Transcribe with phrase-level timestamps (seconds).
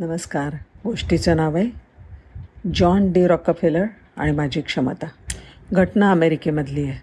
[0.00, 0.56] नमस्कार.
[0.84, 1.66] गोष्टीचं नाव आहे
[2.74, 3.84] जॉन डी रॉकफेलर
[4.16, 5.06] आणि माझी क्षमता.
[5.72, 6.98] घटना अमेरिकेमधली आहे.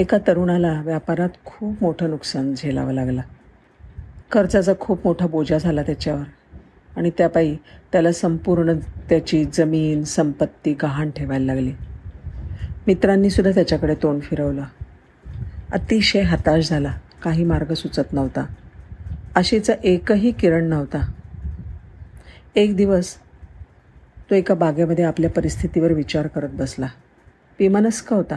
[0.00, 3.20] एका तरुणाला व्यापारात खूप मोठं नुकसान झेलावं लागलं.
[4.32, 6.24] खर्चाचा खूप मोठा बोजा झाला त्याच्यावर
[6.96, 7.56] आणि त्यापायी
[7.92, 8.72] त्याला संपूर्ण
[9.08, 11.72] त्याची जमीन संपत्ती गहाण ठेवायला लागली.
[12.86, 14.62] मित्रांनीसुद्धा त्याच्याकडे तोंड फिरवलं.
[15.72, 16.94] अतिशय हताश झाला.
[17.22, 18.44] काही मार्ग सुचत नव्हता.
[19.34, 21.12] आशेचा एकही किरण नव्हता.
[22.54, 23.14] एक दिवस
[24.30, 26.86] तो एका बागेमध्ये आपल्या परिस्थितीवर विचार करत बसला.
[27.60, 28.36] विमानस्क होता.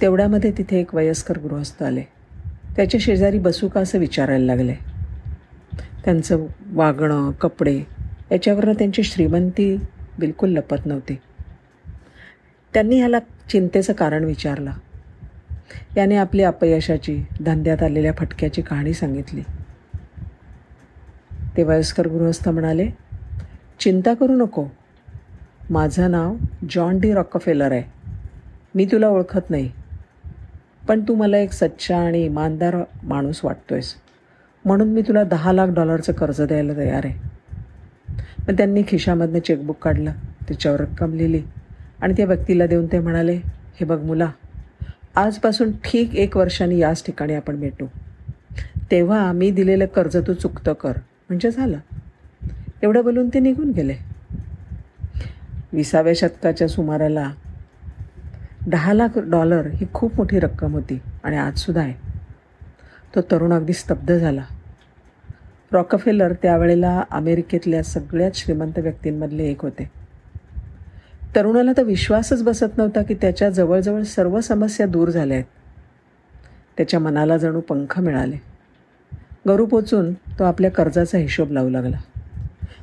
[0.00, 2.02] तेवढ्यामध्ये तिथे एक वयस्कर गृहस्थ आले.
[2.76, 4.74] त्याच्या शेजारी बसू का असं विचारायला लागले.
[6.04, 7.82] त्यांचं वागणं कपडे
[8.32, 9.76] याच्यावरनं त्यांची श्रीमंती
[10.18, 11.18] बिलकुल लपत नव्हती.
[12.74, 13.18] त्यांनी ह्याला
[13.50, 14.70] चिंतेचं कारण विचारलं.
[15.96, 19.42] याने आपली अपयशाची धंद्यात आलेल्या फटक्याची कहाणी सांगितली.
[21.56, 23.05] ते वयस्कर गृहस्थ म्हणाले
[23.78, 24.66] चिंता करू नको.
[25.70, 26.36] माझं नाव
[26.70, 27.82] जॉन डी रॉकफेलर आहे.
[28.74, 29.70] मी तुला ओळखत नाही.
[30.88, 33.94] पण तू मला एक सच्चा आणि इमानदार माणूस वाटतोयस.
[34.64, 37.36] म्हणून मी तुला दहा लाख डॉलरचं कर्ज द्यायला तयार आहे.
[38.48, 40.12] मग त्यांनी खिशामधनं चेकबुक काढलं
[40.48, 41.42] त्याच्यावर रक्कम लिहिली
[42.00, 43.36] आणि त्या व्यक्तीला देऊन ते म्हणाले
[43.80, 44.30] हे बघ मुला
[45.16, 47.86] आजपासून ठीक एक वर्षाने याच ठिकाणी आपण भेटू.
[48.90, 50.92] तेव्हा मी दिलेलं कर्ज तू चुकतं कर.
[51.28, 51.78] म्हणजे झालं.
[52.82, 53.94] एवढं बोलून ते निघून गेले.
[55.72, 57.32] विसाव्या शतकाच्या सुमाराला
[58.66, 61.94] दहा लाख डॉलर ही खूप मोठी रक्कम होती आणि आजसुद्धा आहे.
[63.14, 64.42] तो तरुण अगदी स्तब्ध झाला.
[65.72, 69.90] रॉकफेलर त्यावेळेला अमेरिकेतल्या सगळ्यात श्रीमंत व्यक्तींमधले एक होते.
[71.36, 75.46] तरुणाला तर विश्वासच बसत नव्हता की त्याच्या जवळजवळ सर्व समस्या दूर झाल्या आहेत.
[76.76, 78.36] त्याच्या मनाला जणू पंख मिळाले.
[79.48, 82.15] गरू पोचून तो आपल्या कर्जाचा हिशोब लावू लागला.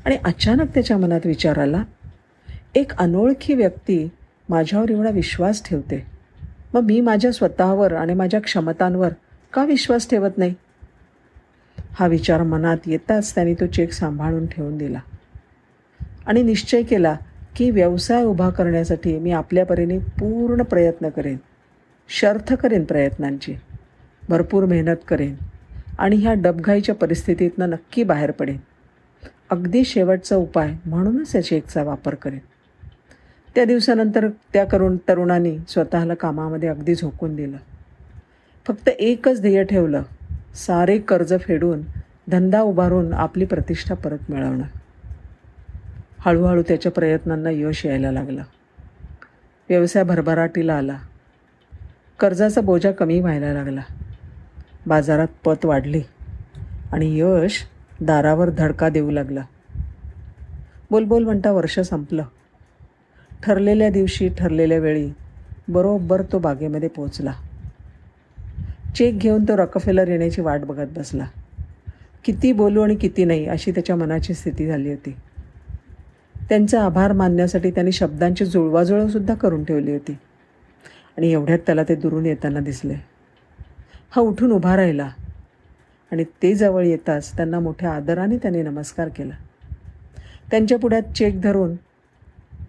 [0.06, 1.84] आणि अचानक त्याच्या मनात विचार आला
[2.76, 4.10] एक अनोळखी व्यक्ती
[4.50, 6.06] माझ्यावर एवढा विश्वास ठेवते.
[6.74, 9.10] मग मी माझ्या स्वतःवर आणि माझ्या क्षमतांवर
[9.54, 10.54] का विश्वास ठेवत नाही?
[11.92, 15.00] हा विचार मनात येताच त्याने तो चेक सांभाळून ठेवून दिला.
[16.26, 17.16] आणि निश्चय केला
[17.56, 21.38] की व्यवसाय उभा करण्यासाठी मी आपल्या परीने पूर्ण प्रयत्न करेन.
[22.10, 23.56] शर्थ करेन प्रयत्नांची.
[24.30, 25.36] भरपूर मेहनत करेन.
[25.98, 28.58] आणि ह्या डबघाईच्या परिस्थितीतनं नक्की बाहेर पडेन.
[29.50, 32.40] अगदी शेवटचा उपाय म्हणूनच या चेकचा वापर करेन.
[33.56, 37.58] त्या दिवसानंतर त्या करून तरुणांनी स्वतःला कामामध्ये अगदी झोकून दिलं.
[38.68, 40.04] फक्त एकच ध्येय ठेवलं
[40.56, 41.82] सारे कर्ज फेडून
[42.28, 44.64] धंदा उभारून आपली प्रतिष्ठा परत मिळवणं.
[46.20, 48.44] हळूहळू त्याच्या प्रयत्नांना यश यायला लागलं.
[49.70, 50.98] व्यवसाय भरभराटीला आला.
[52.20, 53.82] कर्जाचा बोजा कमी व्हायला लागला.
[54.88, 56.02] बाजारात पत वाढली
[56.92, 57.68] आणि यश
[58.06, 59.44] दारावर धडका देऊ लागला.
[60.92, 62.24] बोलबोल म्हणता वर्ष संपलं.
[63.44, 65.10] ठरलेल्या दिवशी ठरलेल्या वेळी
[65.68, 67.34] बरोबर तो बागेमध्ये पोचला
[68.96, 71.26] चेक घेऊन तो रकफेलर येण्याची वाट बघत बसला.
[72.26, 75.16] किती बोलू आणि किती नाही अशी त्याच्या मनाची स्थिती झाली होती.
[76.50, 80.18] त्यांचा आभार मानण्यासाठी त्यांनी शब्दांची जुळवाजुळवसुद्धा करून ठेवली होती.
[81.18, 82.94] आणि एवढ्यात त्याला ते दुरून येताना दिसले.
[84.12, 85.10] हा उठून उभा राहिला.
[86.14, 89.34] आणि ते जवळ येताच त्यांना मोठ्या आदराने त्याने नमस्कार केला.
[90.52, 91.76] त्यांच्या पुढ्यात चेक धरून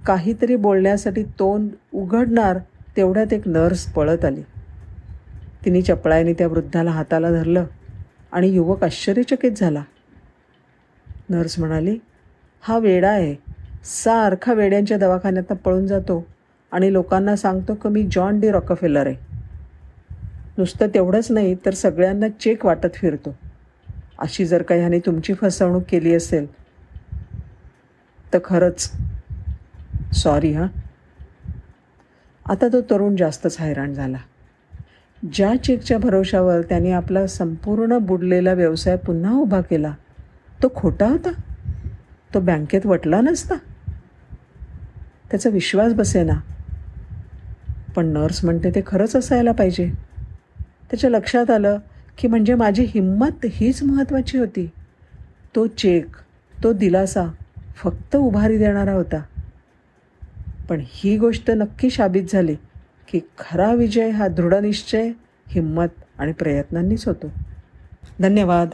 [0.07, 2.59] काहीतरी बोलण्यासाठी तोंड उघडणार
[2.97, 4.43] तेवढ्यात एक नर्स पळत आली.
[5.65, 7.65] तिने चपळाईने त्या वृद्धाला हाताला धरलं
[8.33, 9.83] आणि युवक आश्चर्यचकित झाला.
[11.29, 11.99] नर्स म्हणाली
[12.61, 13.35] हा वेडा आहे.
[13.85, 16.27] सारखा वेड्यांच्या दवाखान्यातनं पळून जातो
[16.73, 19.34] आणि लोकांना सांगतो की मी जॉन डी रॉकफेलर आहे.
[20.59, 23.35] नुसतं तेवढंच नाही तर सगळ्यांना चेक वाटत फिरतो.
[24.19, 26.47] अशी जर का ह्याने तुमची फसवणूक केली असेल
[28.33, 28.93] तर खरंच
[30.13, 30.67] सॉरी हां.
[32.47, 34.19] आता तो तरुण जास्तच हैराण झाला.
[35.33, 39.95] ज्या चेकच्या भरोशावर त्याने आपला संपूर्ण बुडलेला व्यवसाय पुन्हा उभा केला
[40.63, 41.33] तो खोटा होता?
[42.35, 43.55] तो बँकेत वटला नसता?
[45.31, 46.41] त्याचा विश्वास बसेना.
[47.97, 50.04] पण नर्स म्हणते ते खरंच असायला पाहिजे.
[50.95, 51.79] त्याच्या लक्षात आलं
[52.19, 54.71] की म्हणजे माझी हिंमत हीच महत्त्वाची होती.
[55.57, 56.07] तो चेक
[56.63, 57.33] तो दिलासा
[57.77, 59.23] फक्त उभारी देणारा होता.
[60.69, 62.55] पण ही गोष्ट नक्की शाबित झाली
[63.09, 65.13] की खरा विजय हा दृढनिश्चय
[65.49, 65.87] हिंमत
[66.19, 67.27] आणि प्रयत्नांनीच होतो.
[68.21, 68.69] धन्यवाद.